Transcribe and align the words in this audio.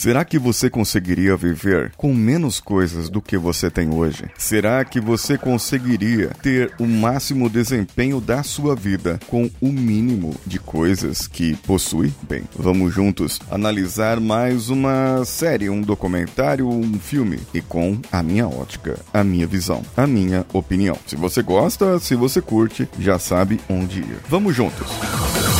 Será 0.00 0.24
que 0.24 0.38
você 0.38 0.70
conseguiria 0.70 1.36
viver 1.36 1.92
com 1.94 2.14
menos 2.14 2.58
coisas 2.58 3.10
do 3.10 3.20
que 3.20 3.36
você 3.36 3.70
tem 3.70 3.92
hoje? 3.92 4.24
Será 4.38 4.82
que 4.82 4.98
você 4.98 5.36
conseguiria 5.36 6.28
ter 6.42 6.72
o 6.80 6.86
máximo 6.86 7.50
desempenho 7.50 8.18
da 8.18 8.42
sua 8.42 8.74
vida 8.74 9.20
com 9.26 9.50
o 9.60 9.70
mínimo 9.70 10.34
de 10.46 10.58
coisas 10.58 11.26
que 11.26 11.54
possui? 11.54 12.14
Bem, 12.26 12.44
vamos 12.56 12.94
juntos 12.94 13.40
analisar 13.50 14.18
mais 14.20 14.70
uma 14.70 15.22
série, 15.26 15.68
um 15.68 15.82
documentário, 15.82 16.66
um 16.66 16.98
filme 16.98 17.38
e 17.52 17.60
com 17.60 17.98
a 18.10 18.22
minha 18.22 18.48
ótica, 18.48 18.98
a 19.12 19.22
minha 19.22 19.46
visão, 19.46 19.82
a 19.94 20.06
minha 20.06 20.46
opinião. 20.54 20.96
Se 21.06 21.14
você 21.14 21.42
gosta, 21.42 21.98
se 21.98 22.14
você 22.14 22.40
curte, 22.40 22.88
já 22.98 23.18
sabe 23.18 23.60
onde 23.68 24.00
ir. 24.00 24.16
Vamos 24.30 24.56
juntos. 24.56 24.88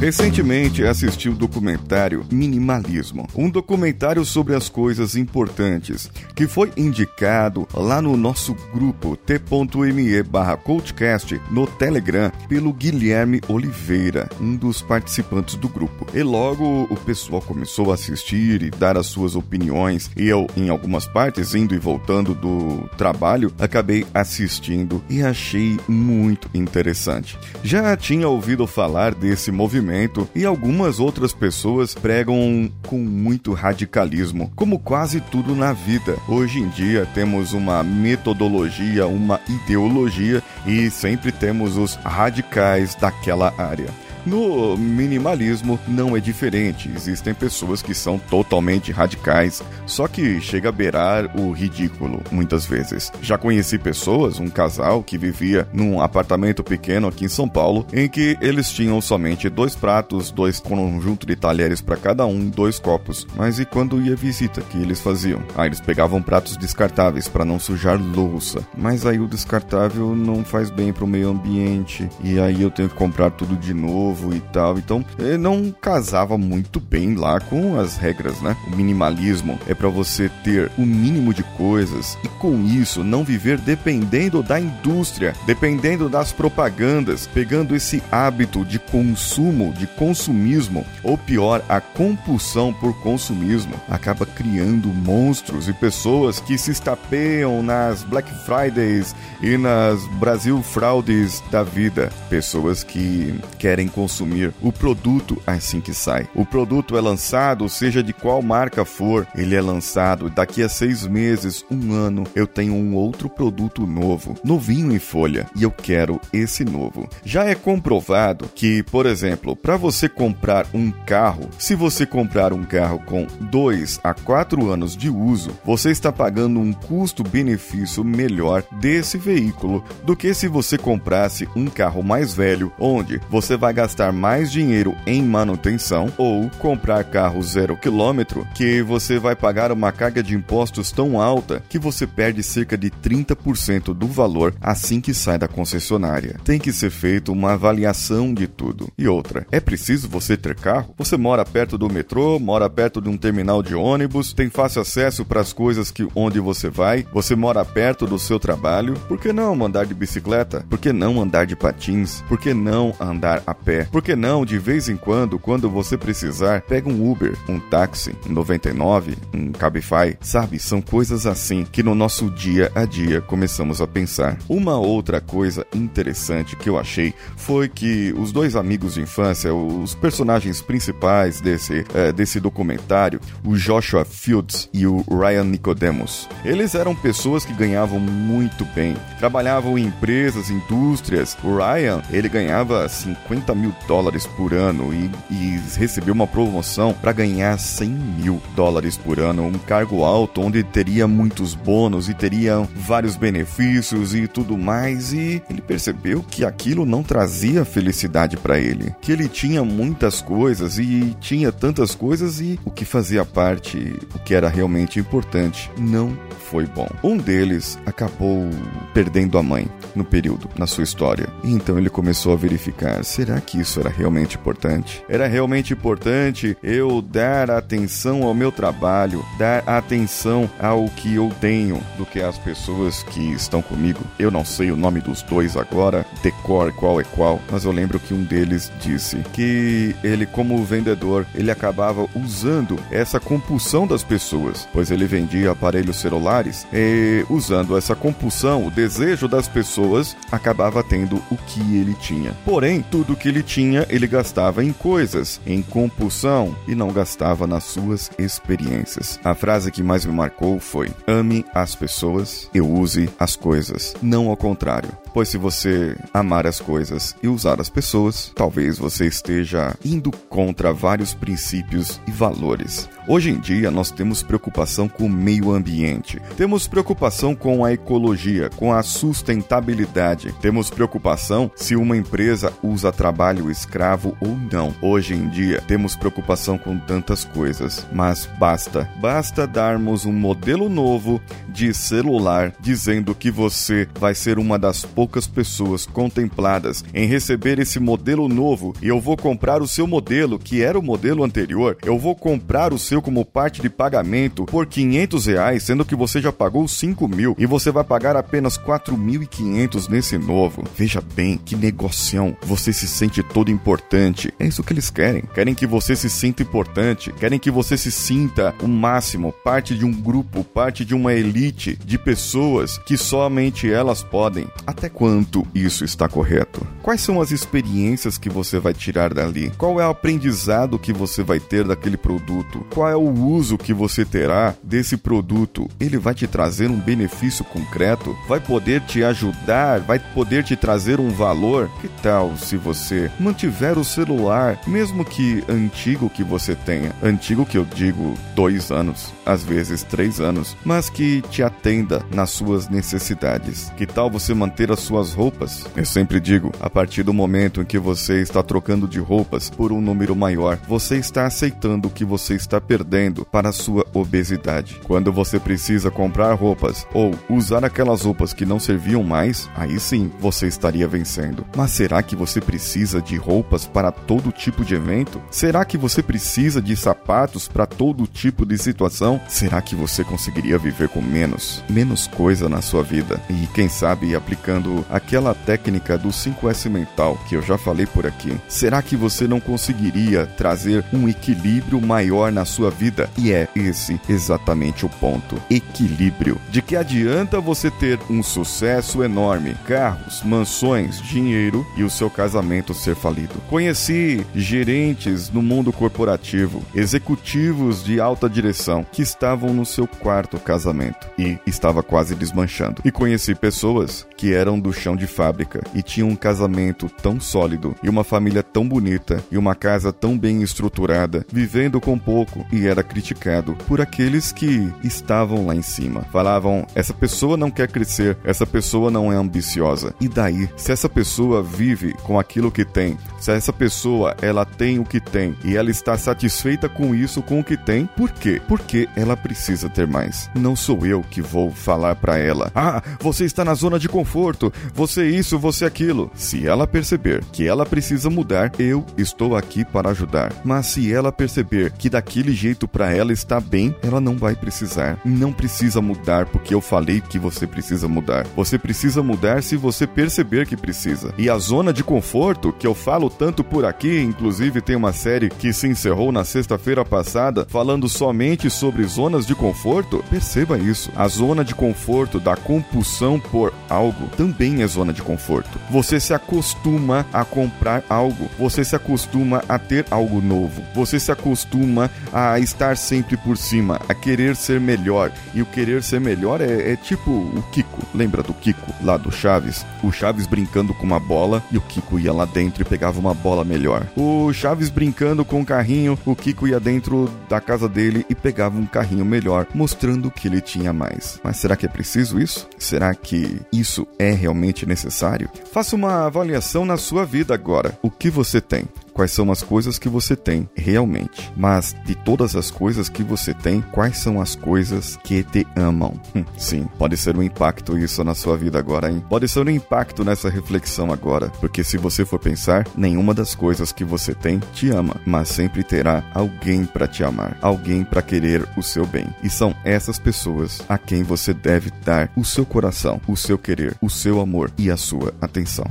Recentemente 0.00 0.82
assisti 0.82 1.28
o 1.28 1.34
documentário 1.34 2.24
Minimalismo, 2.32 3.28
um 3.36 3.50
documentário 3.50 4.24
sobre 4.24 4.54
as 4.54 4.66
coisas 4.66 5.14
importantes, 5.14 6.10
que 6.34 6.46
foi 6.46 6.72
indicado 6.74 7.68
lá 7.74 8.00
no 8.00 8.16
nosso 8.16 8.54
grupo 8.72 9.14
t.me 9.14 10.22
barra 10.22 10.56
coachcast 10.56 11.38
no 11.50 11.66
Telegram 11.66 12.32
pelo 12.48 12.72
Guilherme 12.72 13.42
Oliveira, 13.46 14.26
um 14.40 14.56
dos 14.56 14.80
participantes 14.80 15.56
do 15.56 15.68
grupo. 15.68 16.06
E 16.14 16.22
logo 16.22 16.84
o 16.84 16.96
pessoal 16.96 17.42
começou 17.42 17.90
a 17.90 17.94
assistir 17.94 18.62
e 18.62 18.70
dar 18.70 18.96
as 18.96 19.04
suas 19.04 19.36
opiniões, 19.36 20.10
e 20.16 20.26
eu, 20.26 20.46
em 20.56 20.70
algumas 20.70 21.06
partes, 21.06 21.54
indo 21.54 21.74
e 21.74 21.78
voltando 21.78 22.34
do 22.34 22.88
trabalho, 22.96 23.52
acabei 23.58 24.06
assistindo 24.14 25.04
e 25.10 25.22
achei 25.22 25.78
muito 25.86 26.48
interessante. 26.54 27.38
Já 27.62 27.94
tinha 27.98 28.26
ouvido 28.26 28.66
falar 28.66 29.14
desse 29.14 29.52
movimento 29.52 29.89
e 30.34 30.44
algumas 30.44 31.00
outras 31.00 31.32
pessoas 31.32 31.94
pregam 31.94 32.70
com 32.86 32.98
muito 32.98 33.52
radicalismo, 33.52 34.52
como 34.54 34.78
quase 34.78 35.20
tudo 35.20 35.54
na 35.54 35.72
vida. 35.72 36.16
Hoje 36.28 36.60
em 36.60 36.68
dia 36.68 37.06
temos 37.14 37.52
uma 37.52 37.82
metodologia, 37.82 39.06
uma 39.06 39.40
ideologia 39.48 40.42
e 40.66 40.90
sempre 40.90 41.32
temos 41.32 41.76
os 41.76 41.94
radicais 41.94 42.94
daquela 42.94 43.52
área. 43.58 44.09
No 44.26 44.76
minimalismo 44.76 45.78
não 45.88 46.16
é 46.16 46.20
diferente. 46.20 46.90
Existem 46.94 47.32
pessoas 47.32 47.82
que 47.82 47.94
são 47.94 48.18
totalmente 48.18 48.92
radicais, 48.92 49.62
só 49.86 50.06
que 50.06 50.40
chega 50.40 50.68
a 50.68 50.72
beirar 50.72 51.38
o 51.38 51.52
ridículo 51.52 52.22
muitas 52.30 52.66
vezes. 52.66 53.10
Já 53.22 53.38
conheci 53.38 53.78
pessoas, 53.78 54.38
um 54.38 54.48
casal 54.48 55.02
que 55.02 55.16
vivia 55.16 55.66
num 55.72 56.00
apartamento 56.00 56.62
pequeno 56.62 57.08
aqui 57.08 57.24
em 57.24 57.28
São 57.28 57.48
Paulo, 57.48 57.86
em 57.92 58.08
que 58.08 58.36
eles 58.40 58.70
tinham 58.70 59.00
somente 59.00 59.48
dois 59.48 59.74
pratos, 59.74 60.30
dois 60.30 60.60
conjuntos 60.60 61.26
de 61.26 61.36
talheres 61.36 61.80
para 61.80 61.96
cada 61.96 62.26
um, 62.26 62.48
dois 62.48 62.78
copos. 62.78 63.26
Mas 63.36 63.58
e 63.58 63.64
quando 63.64 64.00
ia 64.02 64.16
visita, 64.16 64.60
que 64.60 64.78
eles 64.78 65.00
faziam? 65.00 65.42
Ah, 65.56 65.66
eles 65.66 65.80
pegavam 65.80 66.22
pratos 66.22 66.56
descartáveis 66.56 67.28
para 67.28 67.44
não 67.44 67.58
sujar 67.58 68.00
louça. 68.00 68.66
Mas 68.76 69.06
aí 69.06 69.18
o 69.18 69.26
descartável 69.26 70.14
não 70.14 70.44
faz 70.44 70.70
bem 70.70 70.92
para 70.92 71.04
o 71.04 71.08
meio 71.08 71.30
ambiente 71.30 72.08
e 72.22 72.38
aí 72.38 72.62
eu 72.62 72.70
tenho 72.70 72.88
que 72.88 72.94
comprar 72.94 73.30
tudo 73.30 73.56
de 73.56 73.72
novo 73.72 74.09
novo 74.10 74.34
e 74.34 74.40
tal. 74.40 74.78
Então, 74.78 75.04
não 75.38 75.72
casava 75.72 76.36
muito 76.36 76.80
bem 76.80 77.14
lá 77.14 77.40
com 77.40 77.78
as 77.78 77.96
regras, 77.96 78.40
né? 78.42 78.56
O 78.66 78.76
minimalismo 78.76 79.58
é 79.68 79.74
para 79.74 79.88
você 79.88 80.28
ter 80.42 80.70
o 80.76 80.82
mínimo 80.82 81.32
de 81.32 81.42
coisas 81.42 82.18
e 82.24 82.28
com 82.28 82.64
isso 82.64 83.04
não 83.04 83.24
viver 83.24 83.58
dependendo 83.58 84.42
da 84.42 84.58
indústria, 84.58 85.34
dependendo 85.46 86.08
das 86.08 86.32
propagandas, 86.32 87.26
pegando 87.26 87.76
esse 87.76 88.02
hábito 88.10 88.64
de 88.64 88.78
consumo, 88.78 89.72
de 89.72 89.86
consumismo, 89.86 90.84
ou 91.02 91.16
pior, 91.16 91.62
a 91.68 91.80
compulsão 91.80 92.72
por 92.72 93.00
consumismo, 93.00 93.74
acaba 93.88 94.26
criando 94.26 94.88
monstros 94.88 95.68
e 95.68 95.72
pessoas 95.72 96.40
que 96.40 96.58
se 96.58 96.72
estapeiam 96.72 97.62
nas 97.62 98.02
Black 98.02 98.30
Fridays 98.44 99.14
e 99.40 99.56
nas 99.56 100.04
Brasil 100.18 100.62
Fraudes 100.62 101.42
da 101.50 101.62
vida. 101.62 102.10
Pessoas 102.28 102.82
que 102.82 103.38
querem 103.58 103.88
consumir 104.00 104.54
o 104.62 104.72
produto 104.72 105.36
assim 105.46 105.78
que 105.78 105.92
sai. 105.92 106.26
O 106.34 106.46
produto 106.46 106.96
é 106.96 107.00
lançado, 107.02 107.68
seja 107.68 108.02
de 108.02 108.14
qual 108.14 108.40
marca 108.40 108.82
for, 108.82 109.28
ele 109.34 109.54
é 109.54 109.60
lançado. 109.60 110.30
Daqui 110.30 110.62
a 110.62 110.70
seis 110.70 111.06
meses, 111.06 111.62
um 111.70 111.92
ano, 111.92 112.24
eu 112.34 112.46
tenho 112.46 112.72
um 112.72 112.94
outro 112.94 113.28
produto 113.28 113.86
novo, 113.86 114.34
novinho 114.42 114.90
em 114.90 114.98
folha, 114.98 115.46
e 115.54 115.64
eu 115.64 115.70
quero 115.70 116.18
esse 116.32 116.64
novo. 116.64 117.06
Já 117.22 117.44
é 117.44 117.54
comprovado 117.54 118.48
que, 118.54 118.82
por 118.84 119.04
exemplo, 119.04 119.54
para 119.54 119.76
você 119.76 120.08
comprar 120.08 120.66
um 120.72 120.90
carro, 120.90 121.50
se 121.58 121.74
você 121.74 122.06
comprar 122.06 122.54
um 122.54 122.64
carro 122.64 123.00
com 123.00 123.26
dois 123.38 124.00
a 124.02 124.14
quatro 124.14 124.70
anos 124.70 124.96
de 124.96 125.10
uso, 125.10 125.50
você 125.62 125.90
está 125.90 126.10
pagando 126.10 126.58
um 126.58 126.72
custo-benefício 126.72 128.02
melhor 128.02 128.62
desse 128.80 129.18
veículo 129.18 129.84
do 130.04 130.16
que 130.16 130.32
se 130.32 130.48
você 130.48 130.78
comprasse 130.78 131.46
um 131.54 131.66
carro 131.66 132.02
mais 132.02 132.32
velho, 132.32 132.72
onde 132.78 133.20
você 133.28 133.58
vai 133.58 133.74
gastar 133.74 133.89
gastar 133.90 134.12
mais 134.12 134.52
dinheiro 134.52 134.96
em 135.04 135.20
manutenção 135.20 136.12
ou 136.16 136.48
comprar 136.60 137.02
carro 137.02 137.42
zero 137.42 137.76
quilômetro 137.76 138.46
que 138.54 138.82
você 138.82 139.18
vai 139.18 139.34
pagar 139.34 139.72
uma 139.72 139.90
carga 139.90 140.22
de 140.22 140.32
impostos 140.32 140.92
tão 140.92 141.20
alta 141.20 141.60
que 141.68 141.76
você 141.76 142.06
perde 142.06 142.40
cerca 142.40 142.78
de 142.78 142.88
30% 142.88 143.92
do 143.92 144.06
valor 144.06 144.54
assim 144.60 145.00
que 145.00 145.12
sai 145.12 145.38
da 145.38 145.48
concessionária. 145.48 146.38
Tem 146.44 146.60
que 146.60 146.72
ser 146.72 146.90
feita 146.90 147.32
uma 147.32 147.54
avaliação 147.54 148.32
de 148.32 148.46
tudo. 148.46 148.92
E 148.96 149.08
outra, 149.08 149.44
é 149.50 149.58
preciso 149.58 150.08
você 150.08 150.36
ter 150.36 150.54
carro? 150.54 150.94
Você 150.96 151.16
mora 151.16 151.44
perto 151.44 151.76
do 151.76 151.90
metrô, 151.90 152.38
mora 152.38 152.70
perto 152.70 153.00
de 153.00 153.08
um 153.08 153.16
terminal 153.16 153.60
de 153.60 153.74
ônibus, 153.74 154.32
tem 154.32 154.48
fácil 154.48 154.82
acesso 154.82 155.24
para 155.24 155.40
as 155.40 155.52
coisas 155.52 155.90
que 155.90 156.06
onde 156.14 156.38
você 156.38 156.70
vai, 156.70 157.04
você 157.12 157.34
mora 157.34 157.64
perto 157.64 158.06
do 158.06 158.20
seu 158.20 158.38
trabalho, 158.38 158.94
por 159.08 159.18
que 159.18 159.32
não 159.32 159.64
andar 159.64 159.84
de 159.84 159.94
bicicleta? 159.94 160.64
Por 160.70 160.78
que 160.78 160.92
não 160.92 161.20
andar 161.20 161.44
de 161.44 161.56
patins? 161.56 162.22
Por 162.28 162.38
que 162.38 162.54
não 162.54 162.94
andar 163.00 163.42
a 163.44 163.52
pé? 163.52 163.79
Por 163.84 164.02
que 164.02 164.16
não, 164.16 164.44
de 164.44 164.58
vez 164.58 164.88
em 164.88 164.96
quando, 164.96 165.38
quando 165.38 165.70
você 165.70 165.96
precisar, 165.96 166.62
pega 166.62 166.88
um 166.88 167.10
Uber, 167.10 167.36
um 167.48 167.58
táxi, 167.58 168.14
um 168.28 168.32
99, 168.32 169.16
um 169.34 169.52
Cabify, 169.52 170.16
sabe? 170.20 170.58
São 170.58 170.80
coisas 170.80 171.26
assim 171.26 171.64
que 171.70 171.82
no 171.82 171.94
nosso 171.94 172.30
dia 172.30 172.70
a 172.74 172.84
dia 172.84 173.20
começamos 173.20 173.80
a 173.80 173.86
pensar. 173.86 174.38
Uma 174.48 174.78
outra 174.78 175.20
coisa 175.20 175.66
interessante 175.74 176.56
que 176.56 176.68
eu 176.68 176.78
achei 176.78 177.14
foi 177.36 177.68
que 177.68 178.14
os 178.16 178.32
dois 178.32 178.56
amigos 178.56 178.94
de 178.94 179.00
infância, 179.00 179.54
os 179.54 179.94
personagens 179.94 180.60
principais 180.60 181.40
desse, 181.40 181.84
é, 181.94 182.12
desse 182.12 182.40
documentário, 182.40 183.20
o 183.44 183.56
Joshua 183.56 184.04
Fields 184.04 184.68
e 184.72 184.86
o 184.86 185.04
Ryan 185.10 185.44
Nicodemus, 185.44 186.28
eles 186.44 186.74
eram 186.74 186.94
pessoas 186.94 187.44
que 187.44 187.52
ganhavam 187.52 187.98
muito 187.98 188.64
bem, 188.74 188.96
trabalhavam 189.18 189.78
em 189.78 189.86
empresas, 189.86 190.50
indústrias. 190.50 191.36
O 191.42 191.56
Ryan, 191.56 192.02
ele 192.10 192.28
ganhava 192.28 192.88
50 192.88 193.54
mil 193.54 193.69
dólares 193.86 194.26
por 194.26 194.52
ano 194.54 194.92
e, 194.92 195.10
e 195.30 195.60
recebeu 195.76 196.14
uma 196.14 196.26
promoção 196.26 196.92
para 196.92 197.12
ganhar 197.12 197.58
100 197.58 197.88
mil 197.88 198.42
dólares 198.54 198.96
por 198.96 199.18
ano, 199.18 199.46
um 199.46 199.58
cargo 199.58 200.04
alto 200.04 200.40
onde 200.40 200.62
teria 200.62 201.06
muitos 201.06 201.54
bônus 201.54 202.08
e 202.08 202.14
teria 202.14 202.68
vários 202.74 203.16
benefícios 203.16 204.14
e 204.14 204.26
tudo 204.26 204.56
mais. 204.56 205.12
E 205.12 205.42
ele 205.50 205.60
percebeu 205.60 206.22
que 206.22 206.44
aquilo 206.44 206.84
não 206.84 207.02
trazia 207.02 207.64
felicidade 207.64 208.36
para 208.36 208.58
ele, 208.58 208.94
que 209.00 209.12
ele 209.12 209.28
tinha 209.28 209.64
muitas 209.64 210.20
coisas 210.20 210.78
e 210.78 211.16
tinha 211.20 211.52
tantas 211.52 211.94
coisas 211.94 212.40
e 212.40 212.58
o 212.64 212.70
que 212.70 212.84
fazia 212.84 213.24
parte, 213.24 213.96
o 214.14 214.18
que 214.18 214.34
era 214.34 214.48
realmente 214.48 214.98
importante, 214.98 215.70
não 215.78 216.16
foi 216.50 216.66
bom. 216.66 216.88
Um 217.02 217.16
deles 217.16 217.78
acabou 217.86 218.50
perdendo 218.92 219.38
a 219.38 219.42
mãe 219.42 219.68
no 219.94 220.04
período, 220.04 220.48
na 220.58 220.66
sua 220.66 220.82
história. 220.82 221.28
E 221.44 221.52
então 221.52 221.78
ele 221.78 221.88
começou 221.88 222.32
a 222.32 222.36
verificar: 222.36 223.04
será 223.04 223.40
que 223.40 223.59
isso 223.60 223.80
era 223.80 223.90
realmente 223.90 224.36
importante? 224.36 225.04
Era 225.08 225.26
realmente 225.26 225.72
importante 225.72 226.56
eu 226.62 227.02
dar 227.02 227.50
atenção 227.50 228.24
ao 228.24 228.34
meu 228.34 228.50
trabalho, 228.50 229.24
dar 229.38 229.62
atenção 229.66 230.50
ao 230.58 230.88
que 230.88 231.14
eu 231.14 231.30
tenho 231.40 231.80
do 231.96 232.06
que 232.06 232.20
as 232.20 232.38
pessoas 232.38 233.02
que 233.02 233.32
estão 233.32 233.62
comigo. 233.62 234.00
Eu 234.18 234.30
não 234.30 234.44
sei 234.44 234.70
o 234.70 234.76
nome 234.76 235.00
dos 235.00 235.22
dois 235.22 235.56
agora, 235.56 236.06
decor 236.22 236.72
qual 236.72 237.00
é 237.00 237.04
qual, 237.04 237.40
mas 237.50 237.64
eu 237.64 237.72
lembro 237.72 237.98
que 238.00 238.14
um 238.14 238.22
deles 238.22 238.70
disse 238.80 239.16
que 239.32 239.94
ele, 240.02 240.26
como 240.26 240.62
vendedor, 240.64 241.26
ele 241.34 241.50
acabava 241.50 242.06
usando 242.14 242.78
essa 242.90 243.20
compulsão 243.20 243.86
das 243.86 244.02
pessoas, 244.02 244.68
pois 244.72 244.90
ele 244.90 245.06
vendia 245.06 245.50
aparelhos 245.50 245.96
celulares 245.96 246.66
e 246.72 247.24
usando 247.28 247.76
essa 247.76 247.94
compulsão, 247.94 248.66
o 248.66 248.70
desejo 248.70 249.28
das 249.28 249.48
pessoas, 249.48 250.16
acabava 250.30 250.82
tendo 250.82 251.22
o 251.30 251.36
que 251.36 251.60
ele 251.76 251.94
tinha. 251.94 252.32
Porém, 252.44 252.84
tudo 252.90 253.16
que 253.16 253.28
ele 253.28 253.42
tinha, 253.50 253.84
ele 253.90 254.06
gastava 254.06 254.62
em 254.62 254.72
coisas, 254.72 255.40
em 255.44 255.60
compulsão 255.60 256.54
e 256.68 256.74
não 256.76 256.92
gastava 256.92 257.48
nas 257.48 257.64
suas 257.64 258.08
experiências. 258.16 259.18
A 259.24 259.34
frase 259.34 259.72
que 259.72 259.82
mais 259.82 260.06
me 260.06 260.12
marcou 260.12 260.60
foi: 260.60 260.90
ame 261.04 261.44
as 261.52 261.74
pessoas 261.74 262.48
e 262.54 262.60
use 262.60 263.10
as 263.18 263.34
coisas, 263.34 263.92
não 264.00 264.28
ao 264.28 264.36
contrário. 264.36 264.90
Pois 265.12 265.28
se 265.28 265.36
você 265.36 265.96
amar 266.14 266.46
as 266.46 266.60
coisas 266.60 267.16
e 267.20 267.26
usar 267.26 267.60
as 267.60 267.68
pessoas, 267.68 268.30
talvez 268.36 268.78
você 268.78 269.06
esteja 269.06 269.76
indo 269.84 270.12
contra 270.28 270.72
vários 270.72 271.12
princípios 271.12 272.00
e 272.06 272.12
valores. 272.12 272.88
Hoje 273.10 273.30
em 273.30 273.40
dia, 273.40 273.72
nós 273.72 273.90
temos 273.90 274.22
preocupação 274.22 274.88
com 274.88 275.06
o 275.06 275.10
meio 275.10 275.50
ambiente, 275.50 276.22
temos 276.36 276.68
preocupação 276.68 277.34
com 277.34 277.64
a 277.64 277.72
ecologia, 277.72 278.48
com 278.50 278.72
a 278.72 278.84
sustentabilidade, 278.84 280.32
temos 280.40 280.70
preocupação 280.70 281.50
se 281.56 281.74
uma 281.74 281.96
empresa 281.96 282.52
usa 282.62 282.92
trabalho 282.92 283.50
escravo 283.50 284.16
ou 284.20 284.38
não. 284.52 284.72
Hoje 284.80 285.12
em 285.12 285.28
dia, 285.28 285.60
temos 285.60 285.96
preocupação 285.96 286.56
com 286.56 286.78
tantas 286.78 287.24
coisas, 287.24 287.84
mas 287.92 288.28
basta, 288.38 288.88
basta 289.00 289.44
darmos 289.44 290.04
um 290.04 290.12
modelo 290.12 290.68
novo 290.68 291.20
de 291.48 291.74
celular 291.74 292.54
dizendo 292.60 293.12
que 293.12 293.28
você 293.28 293.88
vai 293.98 294.14
ser 294.14 294.38
uma 294.38 294.56
das 294.56 294.84
poucas 294.84 295.26
pessoas 295.26 295.84
contempladas 295.84 296.84
em 296.94 297.08
receber 297.08 297.58
esse 297.58 297.80
modelo 297.80 298.28
novo. 298.28 298.72
E 298.80 298.86
eu 298.86 299.00
vou 299.00 299.16
comprar 299.16 299.60
o 299.60 299.66
seu 299.66 299.88
modelo, 299.88 300.38
que 300.38 300.62
era 300.62 300.78
o 300.78 300.82
modelo 300.82 301.24
anterior, 301.24 301.76
eu 301.84 301.98
vou 301.98 302.14
comprar 302.14 302.72
o 302.72 302.78
seu 302.78 302.99
como 303.02 303.24
parte 303.24 303.60
de 303.62 303.70
pagamento 303.70 304.44
por 304.44 304.66
500 304.66 305.26
reais, 305.26 305.62
sendo 305.62 305.84
que 305.84 305.94
você 305.94 306.20
já 306.20 306.32
pagou 306.32 306.66
5 306.66 307.08
mil 307.08 307.34
e 307.38 307.46
você 307.46 307.70
vai 307.70 307.84
pagar 307.84 308.16
apenas 308.16 308.58
4.500 308.58 309.88
nesse 309.88 310.18
novo. 310.18 310.64
Veja 310.76 311.00
bem 311.00 311.36
que 311.36 311.56
negocião, 311.56 312.36
você 312.42 312.72
se 312.72 312.86
sente 312.86 313.22
todo 313.22 313.50
importante. 313.50 314.32
É 314.38 314.46
isso 314.46 314.62
que 314.62 314.72
eles 314.72 314.90
querem. 314.90 315.22
Querem 315.34 315.54
que 315.54 315.66
você 315.66 315.94
se 315.96 316.10
sinta 316.10 316.42
importante, 316.42 317.12
querem 317.12 317.38
que 317.38 317.50
você 317.50 317.76
se 317.76 317.92
sinta 317.92 318.54
o 318.62 318.68
máximo, 318.68 319.32
parte 319.44 319.76
de 319.76 319.84
um 319.84 319.92
grupo, 319.92 320.44
parte 320.44 320.84
de 320.84 320.94
uma 320.94 321.12
elite 321.12 321.78
de 321.84 321.98
pessoas 321.98 322.78
que 322.78 322.96
somente 322.96 323.70
elas 323.70 324.02
podem. 324.02 324.46
Até 324.66 324.88
quanto 324.88 325.46
isso 325.54 325.84
está 325.84 326.08
correto? 326.08 326.66
Quais 326.82 327.00
são 327.00 327.20
as 327.20 327.30
experiências 327.30 328.18
que 328.18 328.28
você 328.28 328.58
vai 328.58 328.72
tirar 328.72 329.12
dali? 329.12 329.50
Qual 329.56 329.80
é 329.80 329.86
o 329.86 329.90
aprendizado 329.90 330.78
que 330.78 330.92
você 330.92 331.22
vai 331.22 331.38
ter 331.38 331.64
daquele 331.64 331.96
produto? 331.96 332.66
Qual 332.80 332.90
é 332.90 332.96
o 332.96 333.12
uso 333.12 333.58
que 333.58 333.74
você 333.74 334.06
terá 334.06 334.54
desse 334.62 334.96
produto? 334.96 335.68
Ele 335.78 335.98
vai 335.98 336.14
te 336.14 336.26
trazer 336.26 336.70
um 336.70 336.80
benefício 336.80 337.44
concreto? 337.44 338.16
Vai 338.26 338.40
poder 338.40 338.80
te 338.80 339.04
ajudar? 339.04 339.80
Vai 339.80 339.98
poder 339.98 340.44
te 340.44 340.56
trazer 340.56 340.98
um 340.98 341.10
valor? 341.10 341.70
Que 341.82 341.88
tal 342.02 342.34
se 342.38 342.56
você 342.56 343.10
mantiver 343.20 343.76
o 343.76 343.84
celular, 343.84 344.58
mesmo 344.66 345.04
que 345.04 345.44
antigo 345.46 346.08
que 346.08 346.24
você 346.24 346.54
tenha? 346.54 346.94
Antigo 347.02 347.44
que 347.44 347.58
eu 347.58 347.66
digo 347.66 348.14
dois 348.34 348.70
anos, 348.70 349.12
às 349.26 349.44
vezes 349.44 349.82
três 349.82 350.18
anos, 350.18 350.56
mas 350.64 350.88
que 350.88 351.20
te 351.30 351.42
atenda 351.42 352.02
nas 352.14 352.30
suas 352.30 352.70
necessidades. 352.70 353.70
Que 353.76 353.84
tal 353.84 354.10
você 354.10 354.32
manter 354.32 354.72
as 354.72 354.80
suas 354.80 355.12
roupas? 355.12 355.66
Eu 355.76 355.84
sempre 355.84 356.18
digo, 356.18 356.50
a 356.58 356.70
partir 356.70 357.02
do 357.02 357.12
momento 357.12 357.60
em 357.60 357.66
que 357.66 357.78
você 357.78 358.22
está 358.22 358.42
trocando 358.42 358.88
de 358.88 359.00
roupas 359.00 359.50
por 359.50 359.70
um 359.70 359.82
número 359.82 360.16
maior, 360.16 360.58
você 360.66 360.96
está 360.96 361.26
aceitando 361.26 361.88
o 361.88 361.90
que 361.90 362.06
você 362.06 362.34
está 362.34 362.58
perdendo 362.70 363.24
para 363.24 363.50
sua 363.50 363.84
obesidade. 363.92 364.80
Quando 364.84 365.12
você 365.12 365.40
precisa 365.40 365.90
comprar 365.90 366.32
roupas 366.34 366.86
ou 366.94 367.12
usar 367.28 367.64
aquelas 367.64 368.02
roupas 368.02 368.32
que 368.32 368.46
não 368.46 368.60
serviam 368.60 369.02
mais, 369.02 369.50
aí 369.56 369.80
sim 369.80 370.12
você 370.20 370.46
estaria 370.46 370.86
vencendo. 370.86 371.44
Mas 371.56 371.72
será 371.72 372.00
que 372.00 372.14
você 372.14 372.40
precisa 372.40 373.02
de 373.02 373.16
roupas 373.16 373.66
para 373.66 373.90
todo 373.90 374.30
tipo 374.30 374.64
de 374.64 374.76
evento? 374.76 375.20
Será 375.32 375.64
que 375.64 375.76
você 375.76 376.00
precisa 376.00 376.62
de 376.62 376.76
sapatos 376.76 377.48
para 377.48 377.66
todo 377.66 378.06
tipo 378.06 378.46
de 378.46 378.56
situação? 378.56 379.20
Será 379.26 379.60
que 379.60 379.74
você 379.74 380.04
conseguiria 380.04 380.56
viver 380.56 380.90
com 380.90 381.02
menos, 381.02 381.64
menos 381.68 382.06
coisa 382.06 382.48
na 382.48 382.62
sua 382.62 382.84
vida? 382.84 383.20
E 383.28 383.48
quem 383.48 383.68
sabe 383.68 384.14
aplicando 384.14 384.86
aquela 384.88 385.34
técnica 385.34 385.98
do 385.98 386.10
5S 386.10 386.70
mental 386.70 387.18
que 387.28 387.34
eu 387.34 387.42
já 387.42 387.58
falei 387.58 387.86
por 387.86 388.06
aqui, 388.06 388.40
será 388.46 388.80
que 388.80 388.94
você 388.94 389.26
não 389.26 389.40
conseguiria 389.40 390.24
trazer 390.24 390.84
um 390.92 391.08
equilíbrio 391.08 391.80
maior 391.80 392.30
na 392.30 392.44
sua 392.44 392.59
vida? 392.68 393.08
E 393.16 393.32
é 393.32 393.48
esse 393.54 394.00
exatamente 394.08 394.84
o 394.84 394.88
ponto: 394.88 395.40
equilíbrio. 395.48 396.38
De 396.50 396.60
que 396.60 396.74
adianta 396.74 397.40
você 397.40 397.70
ter 397.70 397.98
um 398.10 398.22
sucesso 398.22 399.04
enorme, 399.04 399.54
carros, 399.66 400.22
mansões, 400.24 401.00
dinheiro 401.00 401.64
e 401.76 401.84
o 401.84 401.90
seu 401.90 402.10
casamento 402.10 402.74
ser 402.74 402.96
falido? 402.96 403.40
Conheci 403.48 404.26
gerentes 404.34 405.30
no 405.30 405.40
mundo 405.40 405.72
corporativo, 405.72 406.62
executivos 406.74 407.84
de 407.84 408.00
alta 408.00 408.28
direção 408.28 408.84
que 408.90 409.02
estavam 409.02 409.54
no 409.54 409.64
seu 409.64 409.86
quarto 409.86 410.38
casamento 410.38 411.08
e 411.16 411.38
estava 411.46 411.82
quase 411.82 412.14
desmanchando. 412.14 412.82
E 412.84 412.90
conheci 412.90 413.34
pessoas 413.34 414.06
que 414.16 414.34
eram 414.34 414.58
do 414.58 414.72
chão 414.72 414.96
de 414.96 415.06
fábrica 415.06 415.62
e 415.74 415.82
tinham 415.82 416.08
um 416.08 416.16
casamento 416.16 416.88
tão 417.02 417.20
sólido 417.20 417.74
e 417.82 417.88
uma 417.88 418.02
família 418.02 418.42
tão 418.42 418.66
bonita 418.66 419.22
e 419.30 419.38
uma 419.38 419.54
casa 419.54 419.92
tão 419.92 420.18
bem 420.18 420.42
estruturada, 420.42 421.24
vivendo 421.32 421.80
com 421.80 421.98
pouco 421.98 422.44
e 422.52 422.66
era 422.66 422.82
criticado 422.82 423.54
por 423.66 423.80
aqueles 423.80 424.32
que 424.32 424.72
estavam 424.82 425.46
lá 425.46 425.54
em 425.54 425.62
cima. 425.62 426.02
Falavam: 426.12 426.66
essa 426.74 426.92
pessoa 426.92 427.36
não 427.36 427.50
quer 427.50 427.68
crescer, 427.68 428.16
essa 428.24 428.46
pessoa 428.46 428.90
não 428.90 429.12
é 429.12 429.16
ambiciosa. 429.16 429.94
E 430.00 430.08
daí, 430.08 430.48
se 430.56 430.72
essa 430.72 430.88
pessoa 430.88 431.42
vive 431.42 431.94
com 432.02 432.18
aquilo 432.18 432.50
que 432.50 432.64
tem, 432.64 432.96
se 433.18 433.32
essa 433.32 433.52
pessoa 433.52 434.16
ela 434.20 434.44
tem 434.44 434.78
o 434.78 434.84
que 434.84 435.00
tem 435.00 435.36
e 435.44 435.56
ela 435.56 435.70
está 435.70 435.96
satisfeita 435.96 436.68
com 436.68 436.94
isso, 436.94 437.22
com 437.22 437.40
o 437.40 437.44
que 437.44 437.56
tem, 437.56 437.86
por 437.86 438.10
quê? 438.10 438.40
Porque 438.48 438.88
ela 438.96 439.16
precisa 439.16 439.68
ter 439.68 439.86
mais. 439.86 440.30
Não 440.34 440.56
sou 440.56 440.86
eu 440.86 441.02
que 441.02 441.20
vou 441.22 441.50
falar 441.50 441.94
para 441.96 442.18
ela: 442.18 442.50
"Ah, 442.54 442.82
você 443.00 443.24
está 443.24 443.44
na 443.44 443.54
zona 443.54 443.78
de 443.78 443.88
conforto, 443.88 444.52
você 444.74 445.08
isso, 445.08 445.38
você 445.38 445.64
aquilo". 445.64 446.10
Se 446.14 446.46
ela 446.46 446.66
perceber 446.66 447.24
que 447.32 447.46
ela 447.46 447.66
precisa 447.66 448.10
mudar, 448.10 448.52
eu 448.58 448.84
estou 448.96 449.36
aqui 449.36 449.64
para 449.64 449.90
ajudar. 449.90 450.32
Mas 450.44 450.66
se 450.66 450.92
ela 450.92 451.12
perceber 451.12 451.72
que 451.72 451.90
daquele 451.90 452.32
jeito 452.40 452.66
para 452.66 452.90
ela 452.94 453.12
está 453.12 453.38
bem, 453.38 453.74
ela 453.82 454.00
não 454.00 454.16
vai 454.16 454.34
precisar. 454.34 454.98
Não 455.04 455.32
precisa 455.32 455.82
mudar 455.82 456.26
porque 456.26 456.54
eu 456.54 456.60
falei 456.60 457.00
que 457.00 457.18
você 457.18 457.46
precisa 457.46 457.86
mudar. 457.86 458.26
Você 458.34 458.58
precisa 458.58 459.02
mudar 459.02 459.42
se 459.42 459.56
você 459.56 459.86
perceber 459.86 460.46
que 460.46 460.56
precisa. 460.56 461.12
E 461.18 461.28
a 461.28 461.36
zona 461.36 461.72
de 461.72 461.84
conforto 461.84 462.52
que 462.52 462.66
eu 462.66 462.74
falo 462.74 463.10
tanto 463.10 463.44
por 463.44 463.64
aqui, 463.66 464.00
inclusive 464.00 464.62
tem 464.62 464.74
uma 464.74 464.92
série 464.92 465.28
que 465.28 465.52
se 465.52 465.68
encerrou 465.68 466.10
na 466.10 466.24
sexta-feira 466.24 466.84
passada 466.84 467.46
falando 467.48 467.88
somente 467.88 468.48
sobre 468.48 468.84
zonas 468.84 469.26
de 469.26 469.34
conforto. 469.34 470.02
Perceba 470.08 470.58
isso. 470.58 470.90
A 470.96 471.06
zona 471.08 471.44
de 471.44 471.54
conforto 471.54 472.18
da 472.18 472.36
compulsão 472.36 473.20
por 473.20 473.52
algo 473.68 474.08
também 474.16 474.62
é 474.62 474.66
zona 474.66 474.94
de 474.94 475.02
conforto. 475.02 475.58
Você 475.70 476.00
se 476.00 476.14
acostuma 476.14 477.04
a 477.12 477.22
comprar 477.24 477.82
algo, 477.88 478.30
você 478.38 478.64
se 478.64 478.74
acostuma 478.74 479.42
a 479.48 479.58
ter 479.58 479.84
algo 479.90 480.22
novo, 480.22 480.62
você 480.74 480.98
se 480.98 481.12
acostuma 481.12 481.90
a 482.12 482.29
estar 482.38 482.76
sempre 482.76 483.16
por 483.16 483.36
cima, 483.36 483.80
a 483.88 483.94
querer 483.94 484.36
ser 484.36 484.60
melhor. 484.60 485.12
E 485.34 485.42
o 485.42 485.46
querer 485.46 485.82
ser 485.82 486.00
melhor 486.00 486.40
é, 486.40 486.72
é 486.72 486.76
tipo 486.76 487.10
o 487.10 487.42
Kiko. 487.50 487.82
Lembra 487.94 488.22
do 488.22 488.34
Kiko 488.34 488.72
lá 488.82 488.96
do 488.96 489.10
Chaves? 489.10 489.64
O 489.82 489.90
Chaves 489.90 490.26
brincando 490.26 490.74
com 490.74 490.84
uma 490.84 491.00
bola 491.00 491.42
e 491.50 491.58
o 491.58 491.60
Kiko 491.60 491.98
ia 491.98 492.12
lá 492.12 492.24
dentro 492.24 492.62
e 492.62 492.64
pegava 492.64 492.98
uma 492.98 493.14
bola 493.14 493.44
melhor. 493.44 493.86
O 493.96 494.32
Chaves 494.32 494.70
brincando 494.70 495.24
com 495.24 495.40
um 495.40 495.44
carrinho, 495.44 495.98
o 496.04 496.14
Kiko 496.14 496.46
ia 496.46 496.60
dentro 496.60 497.10
da 497.28 497.40
casa 497.40 497.68
dele 497.68 498.04
e 498.08 498.14
pegava 498.14 498.58
um 498.58 498.66
carrinho 498.66 499.04
melhor, 499.04 499.46
mostrando 499.54 500.10
que 500.10 500.28
ele 500.28 500.40
tinha 500.40 500.72
mais. 500.72 501.20
Mas 501.22 501.36
será 501.38 501.56
que 501.56 501.66
é 501.66 501.68
preciso 501.68 502.20
isso? 502.20 502.48
Será 502.58 502.94
que 502.94 503.40
isso 503.52 503.86
é 503.98 504.12
realmente 504.12 504.66
necessário? 504.66 505.30
Faça 505.52 505.74
uma 505.76 506.06
avaliação 506.06 506.64
na 506.64 506.76
sua 506.76 507.04
vida 507.04 507.34
agora. 507.34 507.78
O 507.82 507.90
que 507.90 508.10
você 508.10 508.40
tem? 508.40 508.64
Quais 509.00 509.12
são 509.12 509.32
as 509.32 509.42
coisas 509.42 509.78
que 509.78 509.88
você 509.88 510.14
tem 510.14 510.46
realmente. 510.54 511.32
Mas 511.34 511.74
de 511.86 511.94
todas 511.94 512.36
as 512.36 512.50
coisas 512.50 512.90
que 512.90 513.02
você 513.02 513.32
tem, 513.32 513.62
quais 513.72 513.96
são 513.96 514.20
as 514.20 514.36
coisas 514.36 514.98
que 515.02 515.22
te 515.22 515.46
amam? 515.56 515.98
Hum, 516.14 516.22
sim, 516.36 516.68
pode 516.78 516.98
ser 516.98 517.16
um 517.16 517.22
impacto 517.22 517.78
isso 517.78 518.04
na 518.04 518.14
sua 518.14 518.36
vida 518.36 518.58
agora, 518.58 518.90
hein? 518.90 519.02
Pode 519.08 519.26
ser 519.26 519.46
um 519.46 519.50
impacto 519.50 520.04
nessa 520.04 520.28
reflexão 520.28 520.92
agora, 520.92 521.30
porque 521.40 521.64
se 521.64 521.78
você 521.78 522.04
for 522.04 522.18
pensar, 522.18 522.66
nenhuma 522.76 523.14
das 523.14 523.34
coisas 523.34 523.72
que 523.72 523.84
você 523.84 524.14
tem 524.14 524.38
te 524.52 524.68
ama, 524.68 525.00
mas 525.06 525.30
sempre 525.30 525.64
terá 525.64 526.04
alguém 526.12 526.66
para 526.66 526.86
te 526.86 527.02
amar, 527.02 527.38
alguém 527.40 527.84
para 527.84 528.02
querer 528.02 528.46
o 528.54 528.62
seu 528.62 528.84
bem. 528.84 529.06
E 529.22 529.30
são 529.30 529.54
essas 529.64 529.98
pessoas 529.98 530.60
a 530.68 530.76
quem 530.76 531.02
você 531.02 531.32
deve 531.32 531.70
dar 531.86 532.12
o 532.14 532.22
seu 532.22 532.44
coração, 532.44 533.00
o 533.08 533.16
seu 533.16 533.38
querer, 533.38 533.74
o 533.80 533.88
seu 533.88 534.20
amor 534.20 534.52
e 534.58 534.70
a 534.70 534.76
sua 534.76 535.14
atenção. 535.22 535.64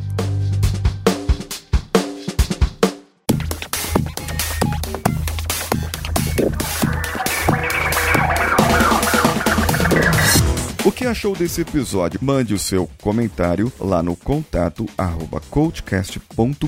Achou 11.09 11.35
desse 11.35 11.61
episódio? 11.61 12.19
Mande 12.21 12.53
o 12.53 12.59
seu 12.59 12.89
comentário 13.01 13.71
lá 13.79 14.03
no 14.03 14.15
contato 14.15 14.85
arroba 14.97 15.41
coachcast.com.br. 15.49 16.65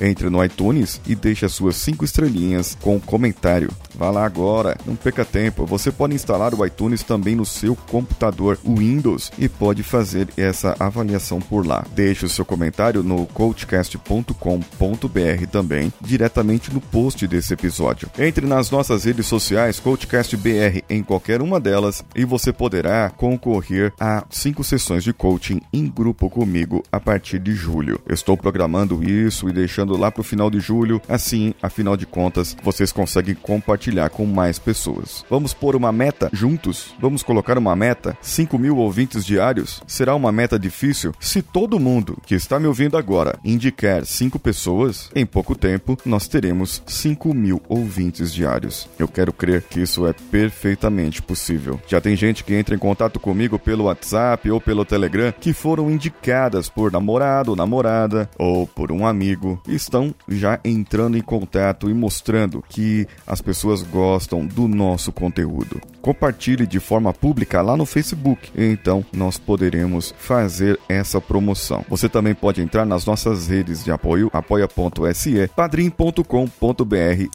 Entre 0.00 0.30
no 0.30 0.44
iTunes 0.44 1.00
e 1.06 1.14
deixe 1.14 1.44
as 1.44 1.52
suas 1.52 1.76
cinco 1.76 2.04
estrelinhas 2.04 2.76
com 2.80 3.00
comentário. 3.00 3.70
Vá 3.94 4.10
lá 4.10 4.24
agora, 4.24 4.76
não 4.86 4.94
perca 4.94 5.24
tempo. 5.24 5.66
Você 5.66 5.90
pode 5.90 6.14
instalar 6.14 6.54
o 6.54 6.64
iTunes 6.64 7.02
também 7.02 7.34
no 7.34 7.44
seu 7.44 7.74
computador 7.74 8.58
Windows 8.64 9.32
e 9.36 9.48
pode 9.48 9.82
fazer 9.82 10.28
essa 10.36 10.76
avaliação 10.78 11.40
por 11.40 11.66
lá. 11.66 11.84
Deixe 11.94 12.24
o 12.24 12.28
seu 12.28 12.44
comentário 12.44 13.02
no 13.02 13.26
coachcast.com.br 13.26 15.46
também, 15.50 15.92
diretamente 16.00 16.72
no 16.72 16.80
post 16.80 17.26
desse 17.26 17.54
episódio. 17.54 18.08
Entre 18.16 18.46
nas 18.46 18.70
nossas 18.70 19.04
redes 19.04 19.26
sociais, 19.26 19.80
CoachCastBR 19.80 20.84
em 20.88 21.02
qualquer 21.02 21.42
uma 21.42 21.58
delas 21.58 22.04
e 22.14 22.24
você 22.24 22.52
poderá 22.52 23.07
concorrer 23.10 23.92
a 23.98 24.24
cinco 24.30 24.62
sessões 24.62 25.04
de 25.04 25.12
coaching 25.12 25.60
em 25.72 25.86
grupo 25.86 26.28
comigo 26.28 26.82
a 26.90 27.00
partir 27.00 27.38
de 27.38 27.52
julho. 27.52 28.00
Estou 28.08 28.36
programando 28.36 29.02
isso 29.02 29.48
e 29.48 29.52
deixando 29.52 29.96
lá 29.96 30.10
para 30.10 30.20
o 30.20 30.24
final 30.24 30.50
de 30.50 30.60
julho, 30.60 31.00
assim, 31.08 31.54
afinal 31.62 31.96
de 31.96 32.06
contas, 32.06 32.56
vocês 32.62 32.92
conseguem 32.92 33.34
compartilhar 33.34 34.10
com 34.10 34.26
mais 34.26 34.58
pessoas. 34.58 35.24
Vamos 35.30 35.54
pôr 35.54 35.74
uma 35.74 35.92
meta 35.92 36.30
juntos? 36.32 36.94
Vamos 37.00 37.22
colocar 37.22 37.56
uma 37.58 37.74
meta? 37.74 38.16
5 38.20 38.58
mil 38.58 38.76
ouvintes 38.76 39.24
diários? 39.24 39.82
Será 39.86 40.14
uma 40.14 40.32
meta 40.32 40.58
difícil? 40.58 41.14
Se 41.18 41.42
todo 41.42 41.80
mundo 41.80 42.18
que 42.26 42.34
está 42.34 42.58
me 42.60 42.66
ouvindo 42.66 42.96
agora 42.96 43.38
indicar 43.44 44.04
cinco 44.04 44.38
pessoas, 44.38 45.10
em 45.14 45.24
pouco 45.24 45.54
tempo 45.54 45.96
nós 46.04 46.28
teremos 46.28 46.82
5 46.86 47.34
mil 47.34 47.62
ouvintes 47.68 48.32
diários. 48.32 48.88
Eu 48.98 49.08
quero 49.08 49.32
crer 49.32 49.62
que 49.62 49.80
isso 49.80 50.06
é 50.06 50.12
perfeitamente 50.12 51.22
possível. 51.22 51.80
Já 51.86 52.00
tem 52.00 52.16
gente 52.16 52.44
que 52.44 52.54
entra 52.54 52.74
em 52.74 52.78
contato 52.78 52.97
comigo 53.20 53.58
pelo 53.58 53.84
WhatsApp 53.84 54.50
ou 54.50 54.60
pelo 54.60 54.84
Telegram 54.84 55.32
que 55.38 55.52
foram 55.52 55.88
indicadas 55.90 56.68
por 56.68 56.90
namorado, 56.90 57.54
namorada 57.54 58.28
ou 58.36 58.66
por 58.66 58.90
um 58.90 59.06
amigo 59.06 59.60
estão 59.68 60.12
já 60.28 60.58
entrando 60.64 61.16
em 61.16 61.20
contato 61.20 61.88
e 61.88 61.94
mostrando 61.94 62.64
que 62.68 63.06
as 63.26 63.40
pessoas 63.40 63.82
gostam 63.82 64.44
do 64.44 64.66
nosso 64.66 65.12
conteúdo. 65.12 65.80
Compartilhe 66.00 66.66
de 66.66 66.80
forma 66.80 67.12
pública 67.12 67.60
lá 67.60 67.76
no 67.76 67.84
Facebook, 67.84 68.50
então 68.56 69.04
nós 69.12 69.36
poderemos 69.36 70.14
fazer 70.16 70.78
essa 70.88 71.20
promoção. 71.20 71.84
Você 71.88 72.08
também 72.08 72.34
pode 72.34 72.62
entrar 72.62 72.86
nas 72.86 73.04
nossas 73.04 73.48
redes 73.48 73.84
de 73.84 73.90
apoio, 73.90 74.30
apoia.se, 74.32 75.48
padrim.com.br 75.54 76.22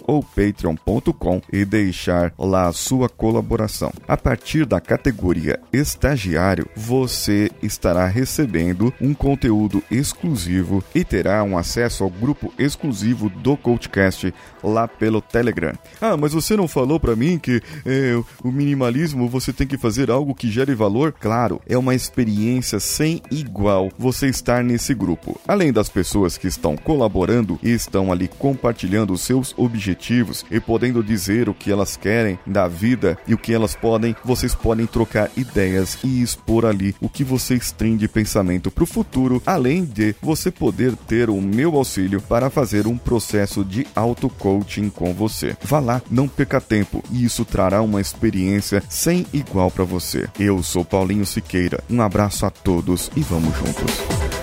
ou 0.08 0.24
patreon.com 0.24 1.42
e 1.52 1.66
deixar 1.66 2.34
lá 2.38 2.68
a 2.68 2.74
sua 2.74 3.08
colaboração. 3.08 3.92
A 4.08 4.18
partir 4.18 4.66
da 4.66 4.80
categoria 4.80 5.53
categoria 5.54 5.64
estagiário, 5.74 6.68
você 6.76 7.50
estará 7.62 8.06
recebendo 8.06 8.94
um 9.02 9.14
conteúdo 9.14 9.84
exclusivo 9.90 10.84
e 10.94 11.04
terá 11.04 11.44
um 11.44 11.58
acesso 11.58 12.04
ao 12.04 12.10
grupo 12.10 12.54
exclusivo 12.60 13.28
do 13.30 13.58
Coachcast 13.58 14.32
lá 14.64 14.88
pelo 14.88 15.20
Telegram. 15.20 15.74
Ah, 16.00 16.16
mas 16.16 16.34
você 16.34 16.56
não 16.56 16.68
falou 16.68 17.00
para 17.00 17.16
mim 17.16 17.40
que 17.40 17.62
é, 17.86 18.14
o 18.44 18.52
minimalismo 18.52 19.28
você 19.28 19.52
tem 19.52 19.66
que 19.66 19.78
fazer 19.78 20.12
algo 20.12 20.36
que 20.36 20.52
gere 20.52 20.76
valor? 20.76 21.12
Claro, 21.12 21.60
é 21.68 21.78
uma 21.78 21.96
experiência 21.96 22.80
sem 22.80 23.22
igual 23.32 23.90
você 23.98 24.28
estar 24.28 24.64
nesse 24.64 24.94
grupo. 24.94 25.40
Além 25.48 25.74
das 25.74 25.90
pessoas 25.90 26.38
que 26.38 26.48
estão 26.48 26.78
colaborando 26.78 27.60
e 27.64 27.72
estão 27.72 28.12
ali 28.12 28.28
compartilhando 28.28 29.18
seus 29.18 29.56
objetivos 29.58 30.46
e 30.52 30.60
podendo 30.60 31.04
dizer 31.04 31.50
o 31.50 31.54
que 31.54 31.72
elas 31.72 31.98
querem 31.98 32.38
da 32.46 32.68
vida 32.68 33.18
e 33.28 33.34
o 33.34 33.38
que 33.38 33.54
elas 33.54 33.76
podem, 33.76 34.16
vocês 34.24 34.54
podem 34.54 34.86
trocar 34.86 35.32
ideias 35.36 35.98
e 36.04 36.22
expor 36.22 36.66
ali 36.66 36.96
o 37.02 37.10
que 37.10 37.24
vocês 37.24 37.72
têm 37.72 37.98
de 37.98 38.08
pensamento 38.08 38.72
para 38.72 38.84
o 38.84 38.88
futuro, 38.88 39.42
além 39.46 39.86
de 39.86 40.16
você 40.22 40.52
poder 40.52 40.96
ter 40.96 41.30
o 41.30 41.42
meu 41.42 41.76
auxílio 41.76 42.22
para 42.22 42.50
fazer 42.50 42.88
um 42.88 42.98
processo 42.98 43.64
de 43.64 43.88
auto-coaching 43.96 44.90
com 44.90 45.14
você. 45.14 45.56
Vá 45.64 45.80
lá, 45.80 46.02
não 46.10 46.28
perca 46.28 46.60
tempo 46.62 47.04
e 47.12 47.26
isso 47.26 47.46
trará 47.46 47.82
uma 47.82 48.02
experiência 48.02 48.84
sem 48.90 49.26
igual 49.34 49.70
para 49.72 49.84
você. 49.84 50.28
Eu 50.40 50.62
sou 50.64 50.84
Paulinho 50.84 51.26
Siqueira, 51.26 51.84
um 51.90 52.02
abraço 52.02 52.46
a 52.46 52.50
todos 52.50 53.12
e 53.16 53.22
vamos 53.22 53.56
juntos. 53.58 54.43